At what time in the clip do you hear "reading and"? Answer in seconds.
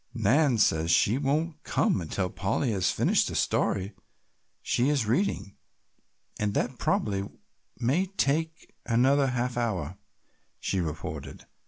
5.05-6.55